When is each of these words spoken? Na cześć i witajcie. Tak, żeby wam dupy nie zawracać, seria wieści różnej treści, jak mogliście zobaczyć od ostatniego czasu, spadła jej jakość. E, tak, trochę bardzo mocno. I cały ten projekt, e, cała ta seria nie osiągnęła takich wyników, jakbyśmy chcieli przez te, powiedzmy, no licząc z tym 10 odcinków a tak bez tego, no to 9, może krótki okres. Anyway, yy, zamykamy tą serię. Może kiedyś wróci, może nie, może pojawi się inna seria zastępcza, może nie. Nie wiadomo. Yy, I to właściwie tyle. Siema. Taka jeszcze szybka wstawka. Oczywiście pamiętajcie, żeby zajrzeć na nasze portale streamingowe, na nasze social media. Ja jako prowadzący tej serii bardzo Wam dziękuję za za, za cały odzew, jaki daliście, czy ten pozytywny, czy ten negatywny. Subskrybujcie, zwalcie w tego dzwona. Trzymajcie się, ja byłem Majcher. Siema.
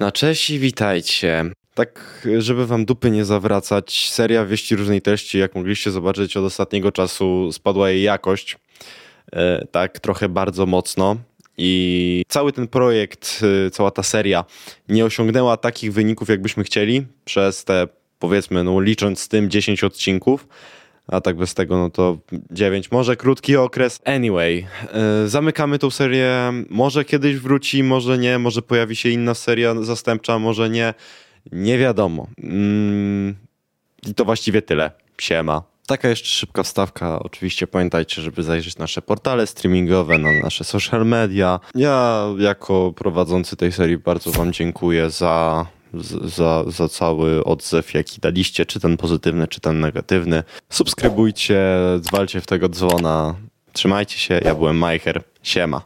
Na 0.00 0.12
cześć 0.12 0.50
i 0.50 0.58
witajcie. 0.58 1.44
Tak, 1.74 2.22
żeby 2.38 2.66
wam 2.66 2.84
dupy 2.84 3.10
nie 3.10 3.24
zawracać, 3.24 4.10
seria 4.10 4.46
wieści 4.46 4.76
różnej 4.76 5.02
treści, 5.02 5.38
jak 5.38 5.54
mogliście 5.54 5.90
zobaczyć 5.90 6.36
od 6.36 6.44
ostatniego 6.44 6.92
czasu, 6.92 7.52
spadła 7.52 7.90
jej 7.90 8.02
jakość. 8.02 8.58
E, 9.32 9.66
tak, 9.70 9.98
trochę 9.98 10.28
bardzo 10.28 10.66
mocno. 10.66 11.16
I 11.56 12.22
cały 12.28 12.52
ten 12.52 12.68
projekt, 12.68 13.40
e, 13.66 13.70
cała 13.70 13.90
ta 13.90 14.02
seria 14.02 14.44
nie 14.88 15.04
osiągnęła 15.04 15.56
takich 15.56 15.92
wyników, 15.92 16.28
jakbyśmy 16.28 16.64
chcieli 16.64 17.06
przez 17.24 17.64
te, 17.64 17.88
powiedzmy, 18.18 18.64
no 18.64 18.80
licząc 18.80 19.20
z 19.20 19.28
tym 19.28 19.50
10 19.50 19.84
odcinków 19.84 20.48
a 21.06 21.20
tak 21.20 21.36
bez 21.36 21.54
tego, 21.54 21.78
no 21.78 21.90
to 21.90 22.18
9, 22.50 22.90
może 22.90 23.16
krótki 23.16 23.56
okres. 23.56 24.00
Anyway, 24.04 24.66
yy, 25.22 25.28
zamykamy 25.28 25.78
tą 25.78 25.90
serię. 25.90 26.52
Może 26.70 27.04
kiedyś 27.04 27.36
wróci, 27.36 27.82
może 27.82 28.18
nie, 28.18 28.38
może 28.38 28.62
pojawi 28.62 28.96
się 28.96 29.08
inna 29.08 29.34
seria 29.34 29.74
zastępcza, 29.82 30.38
może 30.38 30.70
nie. 30.70 30.94
Nie 31.52 31.78
wiadomo. 31.78 32.26
Yy, 32.38 33.34
I 34.10 34.14
to 34.14 34.24
właściwie 34.24 34.62
tyle. 34.62 34.90
Siema. 35.18 35.62
Taka 35.86 36.08
jeszcze 36.08 36.28
szybka 36.28 36.62
wstawka. 36.62 37.18
Oczywiście 37.18 37.66
pamiętajcie, 37.66 38.22
żeby 38.22 38.42
zajrzeć 38.42 38.76
na 38.76 38.82
nasze 38.82 39.02
portale 39.02 39.46
streamingowe, 39.46 40.18
na 40.18 40.28
nasze 40.42 40.64
social 40.64 41.06
media. 41.06 41.60
Ja 41.74 42.26
jako 42.38 42.92
prowadzący 42.96 43.56
tej 43.56 43.72
serii 43.72 43.98
bardzo 43.98 44.30
Wam 44.30 44.52
dziękuję 44.52 45.10
za 45.10 45.66
za, 46.24 46.64
za 46.66 46.88
cały 46.88 47.44
odzew, 47.44 47.94
jaki 47.94 48.20
daliście, 48.20 48.66
czy 48.66 48.80
ten 48.80 48.96
pozytywny, 48.96 49.48
czy 49.48 49.60
ten 49.60 49.80
negatywny. 49.80 50.42
Subskrybujcie, 50.70 51.62
zwalcie 52.02 52.40
w 52.40 52.46
tego 52.46 52.68
dzwona. 52.68 53.34
Trzymajcie 53.72 54.18
się, 54.18 54.40
ja 54.44 54.54
byłem 54.54 54.76
Majcher. 54.76 55.22
Siema. 55.42 55.82